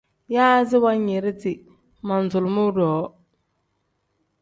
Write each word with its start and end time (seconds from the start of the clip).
Yaazi 0.35 0.75
wanyiridi 0.83 1.53
manzulumuu-ro. 2.07 2.91